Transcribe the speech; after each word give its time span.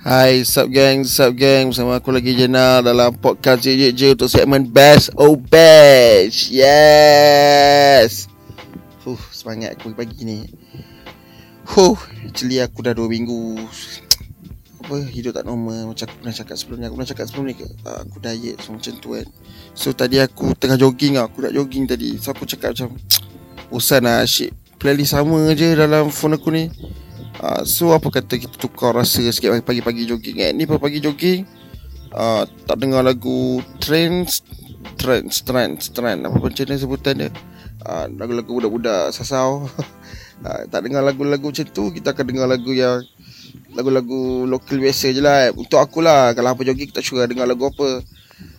Hai, 0.00 0.48
sup 0.48 0.72
gang, 0.72 1.04
sup 1.04 1.36
gang? 1.36 1.68
Bersama 1.68 2.00
aku 2.00 2.08
lagi 2.08 2.32
Jenal 2.32 2.80
dalam 2.80 3.12
podcast 3.20 3.60
JJJ 3.68 4.16
Untuk 4.16 4.32
segmen 4.32 4.64
Best 4.64 5.12
Oh 5.12 5.36
Best 5.36 6.48
Yes! 6.48 8.24
Huh, 9.04 9.20
semangat 9.28 9.76
aku 9.76 9.92
pagi 9.92 10.24
ni. 10.24 10.48
Huh, 11.68 12.00
actually 12.24 12.64
aku 12.64 12.80
dah 12.80 12.96
2 12.96 13.12
minggu. 13.12 13.60
Apa, 14.80 15.04
hidup 15.04 15.36
tak 15.36 15.44
normal? 15.44 15.92
Macam 15.92 16.08
aku 16.08 16.16
pernah 16.16 16.32
cakap 16.32 16.56
sebelum 16.56 16.78
ni 16.80 16.84
Aku 16.88 16.96
pernah 16.96 17.10
cakap 17.12 17.24
sebelum 17.28 17.44
ni 17.44 17.54
ke 17.60 17.66
Aku 17.84 18.16
diet, 18.24 18.56
so 18.64 18.72
macam 18.72 18.92
tu 19.04 19.08
kan. 19.12 19.28
So 19.76 19.92
tadi 19.92 20.16
aku 20.16 20.56
tengah 20.56 20.80
jogging 20.80 21.20
lah. 21.20 21.28
Aku 21.28 21.44
nak 21.44 21.52
jogging 21.52 21.84
tadi. 21.84 22.16
So 22.16 22.32
aku 22.32 22.48
cakap 22.48 22.72
macam 22.72 22.96
Bosan 23.68 24.08
lah, 24.08 24.24
shit 24.24 24.56
Playlist 24.80 25.12
sama 25.12 25.52
je 25.52 25.76
dalam 25.76 26.08
phone 26.08 26.40
aku 26.40 26.48
ni 26.48 26.72
Uh, 27.40 27.64
so 27.64 27.96
apa 27.96 28.12
kata 28.12 28.36
kita 28.36 28.52
tukar 28.60 28.92
rasa 28.92 29.24
sikit 29.32 29.64
pagi-pagi 29.64 30.04
jogging? 30.04 30.44
Kan 30.44 30.52
Ni 30.60 30.68
pagi 30.68 31.00
jogging 31.00 31.48
uh, 32.12 32.44
Tak 32.68 32.76
dengar 32.76 33.00
lagu 33.00 33.64
Trends 33.80 34.44
Trends 35.00 35.40
Trends 35.40 35.88
Trends. 35.88 36.20
Apa 36.20 36.36
macam 36.36 36.64
ni 36.68 36.76
sebutan 36.76 37.14
dia? 37.16 37.32
Uh, 37.80 38.12
Lagu-lagu 38.20 38.60
budak-budak 38.60 39.16
Sasau. 39.16 39.72
Uh, 40.44 40.62
Tak 40.72 40.84
dengar 40.84 41.00
lagu-lagu 41.00 41.48
macam 41.48 41.64
tu 41.64 41.88
Kita 41.96 42.12
akan 42.12 42.24
dengar 42.28 42.44
lagu 42.44 42.76
yang 42.76 43.00
Lagu-lagu 43.72 44.44
lokal 44.44 44.76
biasa 44.76 45.08
je 45.08 45.24
lah. 45.24 45.48
Untuk 45.56 45.80
akulah 45.80 46.36
Kalau 46.36 46.52
apa 46.52 46.60
jogging 46.60 46.92
kita 46.92 47.00
cuba 47.00 47.24
dengar 47.24 47.48
lagu 47.48 47.72
apa. 47.72 48.04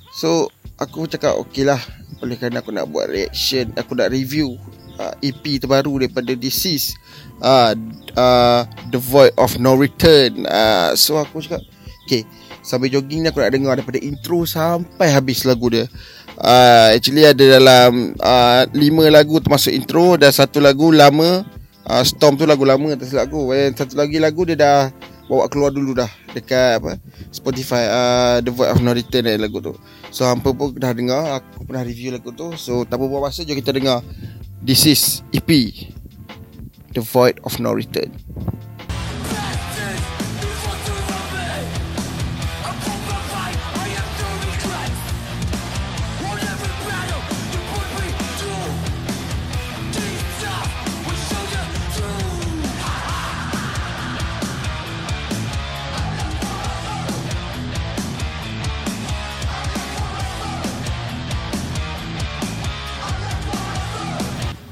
So 0.10 0.50
Aku 0.82 1.06
cakap 1.06 1.38
okey 1.46 1.70
lah 1.70 1.78
Oleh 2.26 2.34
kerana 2.34 2.66
aku 2.66 2.74
nak 2.74 2.90
buat 2.90 3.14
reaction 3.14 3.78
Aku 3.78 3.94
nak 3.94 4.10
review 4.10 4.58
uh, 5.00 5.14
EP 5.22 5.62
terbaru 5.62 6.02
daripada 6.02 6.34
Disease 6.34 6.96
uh, 7.44 7.74
uh, 8.16 8.64
The 8.90 9.00
Void 9.00 9.34
of 9.38 9.58
No 9.60 9.76
Return. 9.76 10.46
Uh, 10.46 10.94
So 10.96 11.18
aku 11.20 11.42
cakap 11.44 11.62
Okay 12.08 12.24
Sambil 12.62 12.94
jogging 12.94 13.26
ni 13.26 13.28
aku 13.30 13.42
nak 13.42 13.54
dengar 13.54 13.74
Daripada 13.74 13.98
intro 13.98 14.46
sampai 14.46 15.10
habis 15.10 15.44
lagu 15.50 15.72
dia. 15.74 15.90
Uh, 16.38 16.94
Actually 16.94 17.26
ada 17.26 17.42
dalam 17.42 18.14
uh, 18.22 18.64
Lima 18.74 19.10
lagu 19.10 19.42
termasuk 19.42 19.74
intro 19.74 20.18
Dan 20.18 20.30
satu 20.30 20.62
lagu 20.62 20.94
lama 20.94 21.46
uh, 21.90 22.04
Storm 22.06 22.38
tu 22.38 22.46
lagu 22.46 22.66
lama 22.66 22.94
silap 23.02 23.30
aku 23.30 23.54
Dan 23.54 23.74
satu 23.74 23.98
lagi 23.98 24.18
lagu 24.22 24.46
dia 24.46 24.58
dah 24.58 24.82
Bawa 25.32 25.48
keluar 25.48 25.72
dulu 25.72 25.96
dah 25.96 26.10
Dekat 26.36 26.84
apa 26.84 27.00
Spotify 27.32 27.88
uh, 27.88 28.38
The 28.44 28.52
Void 28.52 28.70
of 28.76 28.80
No 28.84 28.92
Return 28.92 29.32
eh, 29.32 29.40
lagu 29.40 29.64
tu. 29.64 29.72
So 30.12 30.28
hampa 30.28 30.52
pun 30.52 30.76
dah 30.76 30.92
dengar 30.92 31.40
Aku 31.40 31.64
pernah 31.64 31.88
review 31.88 32.12
lagu 32.12 32.36
tu. 32.36 32.52
So 32.60 32.84
tak 32.84 33.00
berapa 33.00 33.24
masa 33.24 33.48
Jom 33.48 33.56
kita 33.56 33.72
dengar 33.72 34.04
This 34.62 34.86
is 34.86 35.24
EP 35.34 35.48
The 35.48 37.02
Void 37.02 37.40
of 37.44 37.60
No 37.60 37.74
Return 37.74 38.14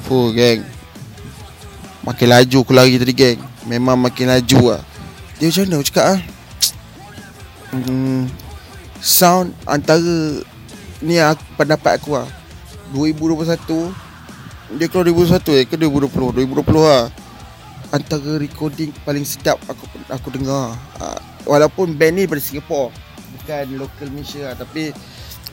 Fuh 0.10 0.34
geng? 0.34 0.66
Makin 2.02 2.28
laju 2.34 2.58
aku 2.66 2.74
lari 2.74 2.98
tadi 2.98 3.14
geng. 3.14 3.38
Memang 3.70 4.02
makin 4.02 4.34
laju 4.34 4.74
lah 4.74 4.82
Dia 5.38 5.54
macam 5.54 5.62
mana 5.70 5.74
aku 5.78 5.88
cakap 5.94 6.06
ah? 6.18 6.20
Hmm, 7.70 8.26
sound 8.98 9.54
antara 9.70 10.42
Ni 11.06 11.22
aku, 11.22 11.46
pendapat 11.54 12.02
aku 12.02 12.18
lah 12.18 12.26
2021 12.98 13.94
Dia 14.82 14.90
keluar 14.90 15.06
2021 15.06 15.62
eh? 15.62 15.66
Ke 15.70 15.78
2020 15.78 16.50
2020 16.50 16.66
lah 16.82 17.14
Antara 17.94 18.42
recording 18.42 18.90
paling 19.06 19.22
sedap 19.22 19.62
aku 19.70 19.86
aku 20.10 20.34
dengar 20.34 20.74
uh, 20.98 21.22
Walaupun 21.46 21.94
band 21.94 22.18
ni 22.18 22.26
daripada 22.26 22.42
Singapore 22.42 22.90
Bukan 23.38 23.78
local 23.78 24.10
Malaysia 24.10 24.50
lah 24.50 24.58
Tapi 24.58 24.90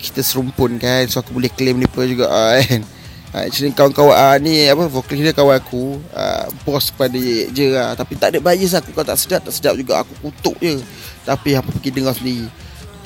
kita 0.01 0.25
serumpun 0.25 0.81
kan? 0.81 1.05
So 1.13 1.21
aku 1.21 1.37
boleh 1.37 1.53
claim 1.53 1.77
ni 1.77 1.85
juga 1.85 2.33
uh, 2.33 2.57
kan 2.65 2.96
actually 3.45 3.69
kawan-kawan 3.77 4.17
uh, 4.17 4.37
ni 4.41 4.65
apa 4.65 4.89
vokalis 4.89 5.29
dia 5.29 5.37
kawan 5.37 5.61
aku 5.61 6.01
uh, 6.17 6.49
bos 6.65 6.89
pada 6.89 7.21
je 7.53 7.67
lah. 7.69 7.93
Tapi 7.93 8.17
tak 8.17 8.33
ada 8.33 8.39
bias 8.41 8.73
aku 8.73 8.97
kalau 8.97 9.13
tak 9.13 9.19
sedap 9.21 9.41
tak 9.45 9.53
sedap 9.53 9.75
juga 9.77 10.01
aku 10.01 10.17
kutuk 10.25 10.57
je. 10.65 10.81
Tapi 11.29 11.53
apa 11.53 11.69
pergi 11.69 11.91
dengar 11.93 12.17
sendiri. 12.17 12.49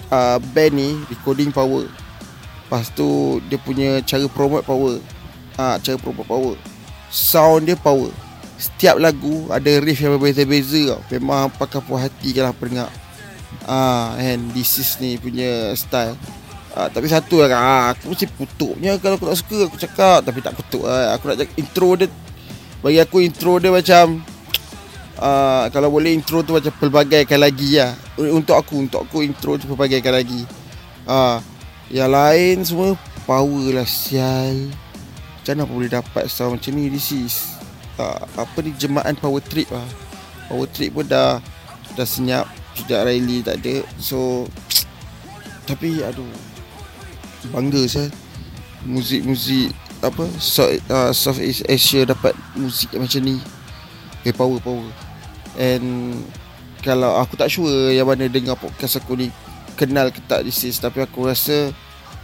Uh, 0.07 0.39
band 0.55 0.73
ni 0.79 0.95
recording 1.11 1.51
power. 1.51 1.91
Lepas 2.63 2.95
tu 2.95 3.43
dia 3.51 3.59
punya 3.59 3.99
cara 4.07 4.23
promote 4.31 4.63
power. 4.63 5.03
Uh, 5.59 5.77
cara 5.83 5.99
promote 5.99 6.29
power. 6.31 6.55
Sound 7.11 7.67
dia 7.67 7.75
power. 7.75 8.15
Setiap 8.61 9.03
lagu 9.03 9.51
ada 9.51 9.83
riff 9.83 9.99
yang 9.99 10.15
berbeza-beza 10.21 10.95
tau. 10.95 11.03
memang 11.11 11.51
pakai 11.59 11.81
puas 11.83 12.07
hati 12.07 12.31
kalau 12.31 12.55
pendengar. 12.55 12.93
Ah 13.67 14.15
uh, 14.15 14.23
and 14.23 14.53
this 14.55 14.79
is 14.79 14.95
ni 15.03 15.19
punya 15.19 15.75
style 15.75 16.15
Uh, 16.81 16.89
tapi 16.89 17.13
satu 17.13 17.45
lah 17.45 17.53
uh, 17.53 17.85
Aku 17.93 18.17
mesti 18.17 18.25
kutuknya 18.25 18.97
Kalau 18.97 19.21
aku 19.21 19.29
tak 19.29 19.39
suka 19.45 19.59
Aku 19.69 19.77
cakap. 19.77 20.25
Tapi 20.25 20.39
tak 20.41 20.57
kutuk 20.57 20.89
uh, 20.89 21.13
Aku 21.13 21.29
nak 21.29 21.37
cakap 21.37 21.55
intro 21.61 21.93
dia 21.93 22.09
Bagi 22.81 22.99
aku 23.05 23.21
intro 23.21 23.61
dia 23.61 23.69
macam 23.69 24.25
uh, 25.21 25.69
Kalau 25.69 25.93
boleh 25.93 26.17
intro 26.17 26.41
tu 26.41 26.57
Macam 26.57 26.73
pelbagaikan 26.81 27.37
lagi 27.37 27.77
lah. 27.77 27.93
Untuk 28.17 28.57
aku 28.57 28.81
Untuk 28.89 29.05
aku 29.05 29.21
intro 29.21 29.61
tu 29.61 29.69
pelbagaikan 29.69 30.17
lagi. 30.17 30.49
Uh, 31.05 31.37
Yang 31.93 32.11
lain 32.17 32.57
semua 32.65 32.89
Power 33.29 33.77
lah 33.77 33.85
sial. 33.85 34.73
Macam 35.39 35.53
mana 35.61 35.65
boleh 35.69 35.91
dapat 35.93 36.33
Sound 36.33 36.57
macam 36.57 36.73
ni? 36.81 36.89
This 36.89 37.13
is 37.13 37.35
uh, 38.01 38.25
Apa 38.41 38.65
ni 38.65 38.73
Jemaah 38.73 39.13
power 39.21 39.45
trip 39.45 39.69
lah. 39.69 39.85
Power 40.49 40.65
trip 40.73 40.97
pun 40.97 41.05
dah 41.05 41.45
Dah 41.93 42.09
senyap. 42.09 42.49
Tidak 42.73 43.05
Riley 43.05 43.45
tak 43.45 43.61
ada. 43.61 43.85
So 44.01 44.49
Tapi 45.69 46.01
aduh 46.01 46.50
bangga 47.49 47.83
saya. 47.89 48.09
Muzik-muzik 48.85 49.73
apa 50.01 50.25
South, 50.41 50.81
uh, 50.89 51.13
South 51.13 51.41
East 51.41 51.69
Asia 51.69 52.09
dapat 52.09 52.33
muzik 52.57 52.93
macam 52.97 53.21
ni. 53.21 53.37
Okay, 54.21 54.37
power 54.37 54.61
power 54.61 54.89
and 55.57 56.17
kalau 56.81 57.17
aku 57.21 57.37
tak 57.37 57.53
sure 57.53 57.93
yang 57.93 58.09
mana 58.09 58.29
dengar 58.29 58.57
podcast 58.57 59.01
aku 59.01 59.17
ni 59.17 59.29
kenal 59.77 60.09
ke 60.09 60.21
tak 60.25 60.45
this 60.45 60.65
is 60.65 60.77
tapi 60.81 61.05
aku 61.05 61.29
rasa 61.29 61.73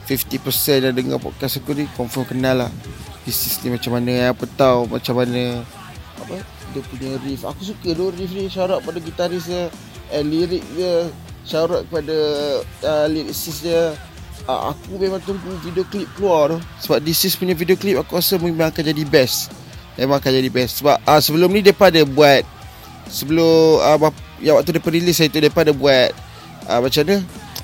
50% 0.08 0.86
yang 0.86 0.94
dengar 0.96 1.18
podcast 1.20 1.60
aku 1.60 1.76
ni 1.76 1.84
confirm 1.98 2.24
kenal 2.24 2.64
lah. 2.64 2.72
This 3.26 3.42
is 3.44 3.58
ni 3.66 3.74
macam 3.74 3.98
mana 3.98 4.30
apa 4.30 4.46
tahu 4.54 4.86
macam 4.86 5.18
mana 5.18 5.66
apa 6.22 6.40
dia 6.72 6.82
punya 6.86 7.10
riff. 7.26 7.42
Aku 7.42 7.60
suka 7.74 7.90
tu 7.92 8.08
riff 8.14 8.32
ni 8.32 8.46
syarat 8.46 8.80
pada 8.80 8.98
gitaris 9.02 9.50
dia 9.50 9.68
and 10.14 10.30
lirik 10.30 10.62
dia 10.78 11.10
syarat 11.42 11.84
kepada 11.90 12.16
uh, 12.86 13.06
lyricist 13.10 13.66
dia 13.66 13.98
uh, 14.44 14.76
aku 14.76 15.00
memang 15.00 15.20
tunggu 15.24 15.56
video 15.64 15.82
klip 15.88 16.04
keluar 16.14 16.52
tu. 16.52 16.58
Sebab 16.84 16.98
this 17.00 17.24
is 17.24 17.32
punya 17.32 17.56
video 17.56 17.74
klip 17.74 17.96
aku 17.96 18.20
rasa 18.20 18.36
memang 18.36 18.68
akan 18.68 18.84
jadi 18.92 19.04
best. 19.08 19.48
Memang 19.96 20.20
akan 20.20 20.30
jadi 20.36 20.50
best. 20.52 20.84
Sebab 20.84 21.00
uh, 21.00 21.20
sebelum 21.20 21.48
ni 21.48 21.64
depa 21.64 21.88
ada 21.88 22.04
buat 22.04 22.44
sebelum 23.08 23.80
uh, 23.80 24.12
yang 24.44 24.60
waktu 24.60 24.76
depa 24.76 24.88
release 24.92 25.24
itu 25.24 25.40
depa 25.40 25.64
ada 25.64 25.72
buat 25.72 26.12
uh, 26.68 26.80
macam 26.84 27.02
mana? 27.06 27.16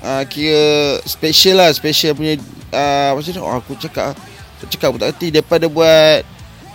Uh, 0.03 0.23
kira 0.27 0.99
special 1.07 1.63
lah 1.63 1.69
special 1.71 2.11
punya 2.17 2.35
uh, 2.75 3.15
macam 3.15 3.31
mana? 3.31 3.41
Oh, 3.45 3.55
aku 3.61 3.77
cakap 3.79 4.17
aku 4.59 4.67
cakap 4.73 4.87
aku 4.91 4.99
tak 4.99 5.09
erti 5.15 5.27
depa 5.31 5.61
ada 5.61 5.67
buat 5.69 6.25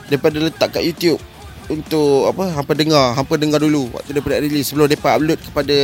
depa 0.09 0.33
ada 0.33 0.39
letak 0.49 0.69
kat 0.79 0.85
YouTube 0.87 1.21
untuk 1.69 2.33
apa 2.33 2.49
hampa 2.57 2.73
dengar 2.73 3.13
hampa 3.13 3.37
dengar 3.37 3.61
dulu 3.61 3.93
waktu 3.93 4.17
depa 4.17 4.33
nak 4.33 4.41
release 4.41 4.73
sebelum 4.73 4.89
depa 4.89 5.21
upload 5.21 5.37
kepada 5.37 5.77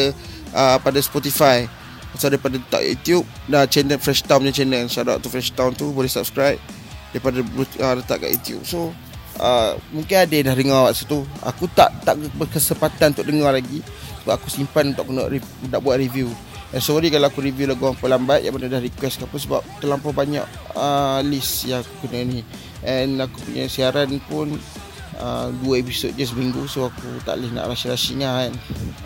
uh, 0.56 0.76
pada 0.80 0.98
Spotify 1.04 1.68
Pasal 2.14 2.38
daripada 2.38 2.62
tak 2.70 2.86
YouTube 2.86 3.26
Dah 3.50 3.66
channel 3.66 3.98
Fresh 3.98 4.22
Town 4.30 4.46
punya 4.46 4.54
channel. 4.54 4.86
Shout 4.86 5.10
out 5.10 5.18
to 5.18 5.26
Fresh 5.26 5.50
Town 5.58 5.74
tu 5.74 5.90
Boleh 5.90 6.06
subscribe 6.06 6.62
Daripada 7.10 7.42
uh, 7.42 7.94
letak 7.98 8.22
kat 8.22 8.30
YouTube. 8.38 8.62
So 8.62 8.94
uh, 9.42 9.74
Mungkin 9.90 10.14
ada 10.14 10.36
dah 10.50 10.54
dengar 10.54 10.80
waktu 10.90 11.06
tu. 11.06 11.26
Aku 11.42 11.66
tak 11.74 11.90
tak 12.06 12.18
berkesempatan 12.38 13.14
untuk 13.14 13.26
dengar 13.26 13.54
lagi. 13.54 13.82
Sebab 14.22 14.34
aku 14.38 14.48
simpan 14.50 14.94
untuk 14.94 15.10
nak, 15.10 15.30
nak 15.70 15.80
buat 15.82 15.98
review. 15.98 16.30
And 16.74 16.82
sorry 16.82 17.06
kalau 17.06 17.30
aku 17.30 17.38
review 17.38 17.70
lagu 17.70 17.86
apa 17.86 18.02
lambat 18.10 18.42
Yang 18.42 18.58
mana 18.58 18.66
dah 18.78 18.82
request 18.82 19.22
ke 19.22 19.30
apa 19.30 19.36
Sebab 19.38 19.62
terlampau 19.78 20.10
banyak 20.10 20.42
uh, 20.74 21.22
list 21.22 21.70
yang 21.70 21.86
aku 21.86 22.10
kena 22.10 22.26
ni. 22.26 22.40
And 22.82 23.22
aku 23.22 23.38
punya 23.46 23.70
siaran 23.70 24.10
pun 24.26 24.58
uh, 25.22 25.54
Dua 25.62 25.78
episod 25.78 26.10
je 26.18 26.26
seminggu 26.26 26.66
So 26.66 26.90
aku 26.90 27.22
tak 27.22 27.38
boleh 27.38 27.54
nak 27.54 27.70
rush-rushing 27.70 28.26
lah 28.26 28.46
kan. 28.50 28.52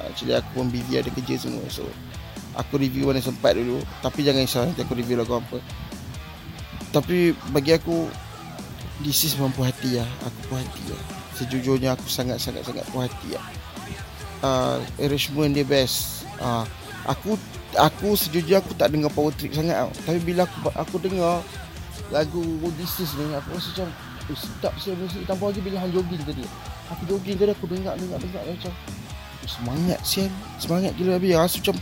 Actually 0.08 0.32
aku 0.32 0.64
pun 0.64 0.72
busy 0.72 0.96
ada 0.96 1.12
kerja 1.12 1.44
semua 1.44 1.64
So 1.68 1.84
aku 2.58 2.74
review 2.82 3.06
mana 3.06 3.22
sempat 3.22 3.54
dulu 3.54 3.78
tapi 4.02 4.26
jangan 4.26 4.42
risau 4.42 4.66
nanti 4.66 4.82
aku 4.82 4.98
review 4.98 5.16
lagu 5.16 5.38
apa 5.38 5.62
tapi 6.90 7.32
bagi 7.54 7.78
aku 7.78 8.10
this 9.06 9.22
is 9.22 9.38
mampu 9.38 9.62
hati 9.62 10.02
lah 10.02 10.08
aku 10.26 10.38
puas 10.50 10.60
hati 10.66 10.84
lah 10.90 11.02
sejujurnya 11.38 11.94
aku 11.94 12.10
sangat 12.10 12.42
sangat 12.42 12.66
sangat 12.66 12.82
puas 12.90 13.06
hati 13.06 13.38
lah 13.38 13.46
uh, 14.42 14.78
arrangement 15.00 15.54
dia 15.54 15.66
best. 15.66 16.26
Uh, 16.38 16.62
aku 17.08 17.34
aku 17.74 18.14
sejujurnya 18.14 18.62
aku 18.62 18.72
tak 18.78 18.94
dengar 18.94 19.10
power 19.10 19.34
trip 19.34 19.54
sangat 19.54 19.74
tau. 19.78 19.90
Tapi 20.06 20.20
bila 20.22 20.46
aku 20.46 20.70
aku 20.74 20.96
dengar 21.02 21.42
lagu 22.08 22.42
This 22.78 23.04
Is 23.04 23.12
ni 23.18 23.34
aku 23.34 23.58
rasa 23.58 23.68
macam 23.74 23.88
eh, 24.32 24.38
sedap 24.38 24.72
saya 24.80 24.94
musik 24.96 25.22
tambah 25.28 25.52
lagi 25.52 25.60
bila 25.60 25.76
hang 25.82 25.92
jogging 25.92 26.22
tadi. 26.24 26.44
Aku 26.94 27.02
jogging 27.04 27.36
tadi 27.36 27.52
aku 27.52 27.66
dengar 27.68 27.94
dengar 27.98 28.18
dengar 28.22 28.42
macam 28.46 28.72
eh, 29.44 29.48
semangat 29.48 30.00
sian. 30.06 30.30
Semangat 30.56 30.92
gila 30.96 31.18
habis 31.18 31.34
rasa 31.34 31.56
macam 31.60 31.76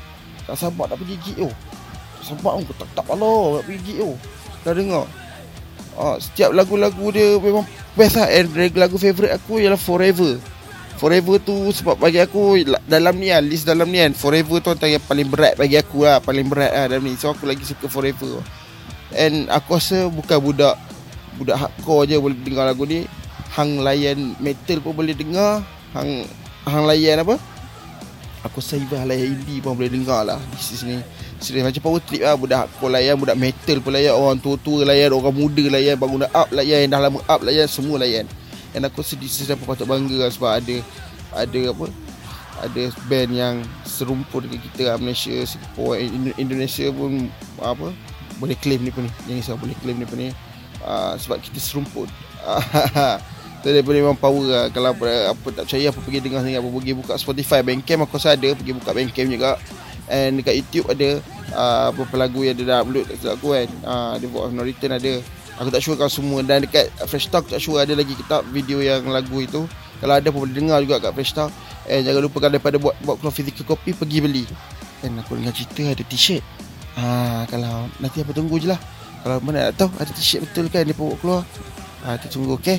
tak 0.46 0.56
sabar 0.56 0.86
nak 0.86 0.98
pergi 1.02 1.18
gig 1.18 1.36
tu. 1.42 1.50
Sabar 2.22 2.58
aku 2.58 2.72
tak 2.78 2.88
tak 2.94 3.04
pala 3.04 3.58
nak 3.58 3.62
pergi 3.66 3.80
gig 3.82 3.98
tu. 3.98 4.14
Dah 4.62 4.72
dengar. 4.72 5.06
Ah, 5.96 6.16
setiap 6.20 6.54
lagu-lagu 6.54 7.08
dia 7.10 7.40
memang 7.42 7.66
best 7.98 8.14
lah. 8.14 8.30
And 8.30 8.52
lagu 8.78 8.96
favourite 8.96 9.34
aku 9.34 9.58
ialah 9.58 9.80
Forever. 9.80 10.38
Forever 10.96 11.36
tu 11.36 11.52
sebab 11.76 12.00
bagi 12.00 12.24
aku 12.24 12.56
Dalam 12.88 13.20
ni 13.20 13.28
lah, 13.28 13.44
list 13.44 13.68
dalam 13.68 13.84
ni 13.92 14.00
kan 14.00 14.16
Forever 14.16 14.64
tu 14.64 14.72
antara 14.72 14.96
yang 14.96 15.04
paling 15.04 15.28
berat 15.28 15.52
bagi 15.60 15.76
aku 15.76 16.08
lah 16.08 16.24
Paling 16.24 16.48
berat 16.48 16.72
lah 16.72 16.84
dalam 16.88 17.04
ni. 17.04 17.20
So 17.20 17.34
aku 17.34 17.44
lagi 17.44 17.66
suka 17.68 17.84
Forever. 17.90 18.40
And 19.12 19.50
aku 19.52 19.76
rasa 19.76 20.08
bukan 20.08 20.38
budak 20.40 20.76
Budak 21.36 21.56
hardcore 21.60 22.08
je 22.08 22.16
boleh 22.16 22.38
dengar 22.40 22.64
lagu 22.64 22.88
ni. 22.88 23.04
Hang 23.52 23.84
layan 23.84 24.32
metal 24.40 24.80
pun 24.80 24.96
boleh 24.96 25.12
dengar. 25.12 25.60
Hang 25.92 26.24
Hang 26.64 26.88
layan 26.88 27.20
apa 27.20 27.36
Aku 28.46 28.62
rasa 28.62 28.78
even 28.78 29.02
layan 29.10 29.34
indie 29.34 29.58
pun 29.58 29.74
boleh 29.74 29.90
dengar 29.90 30.22
lah 30.22 30.38
This 30.54 30.78
is 30.78 30.82
ni 30.86 31.02
Serius 31.42 31.66
macam 31.66 31.82
power 31.82 31.98
trip 31.98 32.22
lah 32.22 32.38
Budak 32.38 32.58
hardcore 32.66 32.94
layan 32.94 33.18
Budak 33.18 33.34
metal 33.34 33.78
pun 33.82 33.90
layan 33.90 34.14
Orang 34.14 34.38
tua-tua 34.38 34.86
layan 34.86 35.10
Orang 35.10 35.34
muda 35.34 35.64
layan 35.66 35.98
Bangun 35.98 36.22
dah 36.22 36.30
up 36.30 36.48
layan 36.54 36.86
Yang 36.86 36.90
dah 36.94 37.00
lama 37.02 37.18
up 37.26 37.40
layan 37.42 37.66
Semua 37.66 37.96
layan. 37.98 38.24
Dan 38.70 38.86
aku 38.86 39.02
sedih 39.02 39.26
Sedih 39.26 39.58
patut 39.58 39.84
bangga 39.90 40.14
lah 40.14 40.30
Sebab 40.30 40.50
ada 40.62 40.76
Ada 41.34 41.60
apa 41.74 41.86
Ada 42.62 42.82
band 43.10 43.30
yang 43.34 43.56
Serumpun 43.82 44.46
dengan 44.46 44.60
kita 44.62 44.82
lah 44.94 44.96
Malaysia 45.02 45.34
Singapore 45.42 45.98
Indonesia 46.38 46.86
pun 46.94 47.26
Apa 47.58 47.90
Boleh 48.38 48.56
claim 48.62 48.86
ni 48.86 48.94
pun 48.94 49.02
ni 49.04 49.10
Yang 49.26 49.50
saya 49.50 49.58
boleh 49.58 49.74
claim 49.82 49.98
ni 49.98 50.06
pun 50.06 50.18
ni 50.22 50.30
uh, 50.86 51.18
Sebab 51.18 51.42
kita 51.42 51.58
serumpun 51.58 52.06
Jadi 53.64 53.82
boleh 53.82 54.00
memang 54.04 54.18
power 54.18 54.44
lah. 54.46 54.64
Kalau 54.70 54.94
apa, 54.94 55.32
apa 55.32 55.46
tak 55.50 55.64
percaya 55.66 55.90
Apa 55.90 55.98
pergi 55.98 56.18
dengar 56.22 56.46
sini 56.46 56.54
Apa 56.54 56.68
pergi 56.70 56.92
buka 56.94 57.14
Spotify 57.18 57.66
Bandcamp 57.66 58.06
aku 58.06 58.14
rasa 58.14 58.38
ada 58.38 58.48
Pergi 58.54 58.72
buka 58.76 58.90
Bandcamp 58.94 59.28
juga. 59.32 59.58
And 60.06 60.38
dekat 60.38 60.54
YouTube 60.62 60.86
ada 60.86 61.18
uh, 61.50 61.88
Beberapa 61.90 62.14
lagu 62.14 62.46
yang 62.46 62.54
dia 62.54 62.66
dah 62.66 62.78
upload 62.86 63.10
dekat 63.10 63.34
aku 63.34 63.58
kan. 63.58 63.68
Uh, 63.82 64.12
Dia 64.22 64.28
buat 64.30 64.54
No 64.54 64.62
Return 64.62 64.94
ada. 64.94 65.12
Aku 65.56 65.68
tak 65.72 65.82
sure 65.82 65.98
kalau 65.98 66.12
semua. 66.12 66.38
Dan 66.46 66.62
dekat 66.62 66.92
Fresh 67.10 67.26
Talk 67.32 67.50
tak 67.50 67.58
sure 67.58 67.82
ada 67.82 67.90
lagi 67.96 68.14
kitab 68.14 68.46
video 68.54 68.78
yang 68.78 69.02
lagu 69.10 69.42
itu. 69.42 69.66
Kalau 69.98 70.14
ada 70.14 70.28
pun 70.30 70.46
boleh 70.46 70.54
dengar 70.54 70.78
juga 70.84 71.02
kat 71.02 71.12
Fresh 71.18 71.34
Talk. 71.34 71.50
And 71.90 72.06
jangan 72.06 72.22
lupa 72.22 72.38
kalau 72.42 72.54
daripada 72.54 72.76
buat 72.78 72.94
buat 73.02 73.18
keluar 73.22 73.34
physical 73.34 73.66
copy 73.66 73.94
Pergi 73.94 74.18
beli. 74.22 74.44
And 75.02 75.18
aku 75.18 75.38
dengar 75.38 75.54
cerita 75.58 75.82
ada 75.90 76.04
t-shirt. 76.06 76.42
Uh, 76.96 77.42
Kalau 77.50 77.90
nanti 77.98 78.22
apa 78.22 78.30
tunggu 78.30 78.62
je 78.62 78.70
lah. 78.70 78.80
Kalau 79.26 79.42
mana 79.42 79.68
nak 79.68 79.74
tahu 79.74 79.90
ada 79.98 80.10
t-shirt 80.14 80.46
betul 80.46 80.70
kan 80.70 80.86
dia 80.86 80.94
buat 80.94 81.18
keluar. 81.18 81.42
Uh, 82.06 82.14
Kita 82.14 82.30
tunggu 82.30 82.54
okay 82.54 82.78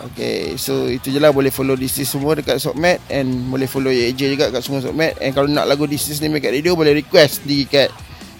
Okay, 0.00 0.56
so 0.56 0.88
itu 0.88 1.12
je 1.12 1.20
lah 1.20 1.30
boleh 1.30 1.52
follow 1.52 1.76
DC 1.76 2.08
semua 2.08 2.32
dekat 2.34 2.58
Sokmat 2.58 2.98
And 3.12 3.52
boleh 3.52 3.68
follow 3.68 3.92
YJ 3.92 4.34
juga 4.34 4.48
kat 4.48 4.64
semua 4.64 4.80
Sokmat 4.80 5.20
And 5.20 5.30
kalau 5.36 5.46
nak 5.46 5.68
lagu 5.68 5.84
DC 5.84 6.16
ni 6.24 6.32
kat 6.40 6.50
radio 6.50 6.72
boleh 6.72 6.96
request 6.96 7.44
di 7.44 7.68
kat 7.68 7.92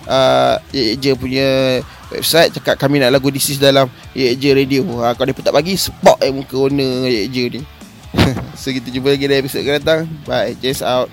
uh, 0.09 0.57
YJ 0.73 1.15
punya 1.21 1.79
website 2.11 2.57
Cakap 2.57 2.81
kami 2.81 2.99
nak 2.99 3.15
lagu 3.15 3.29
DC 3.29 3.61
dalam 3.61 3.87
YJ 4.17 4.45
radio. 4.57 4.81
Uh, 4.85 5.13
Kalau 5.15 5.29
dia 5.29 5.37
pun 5.37 5.45
tak 5.45 5.55
bagi, 5.55 5.77
spot 5.77 6.19
eh 6.25 6.33
muka 6.33 6.57
owner 6.57 7.09
YJ 7.09 7.39
ni. 7.59 7.61
So 8.61 8.69
kita 8.69 8.93
jumpa 8.93 9.17
lagi 9.17 9.25
dalam 9.25 9.41
episode 9.45 9.65
akan 9.65 9.75
datang. 9.81 10.01
Bye, 10.29 10.53
Jess 10.61 10.85
out 10.85 11.09